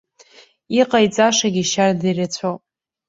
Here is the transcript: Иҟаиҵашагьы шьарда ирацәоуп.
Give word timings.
Иҟаиҵашагьы 0.79 1.63
шьарда 1.71 2.07
ирацәоуп. 2.11 2.61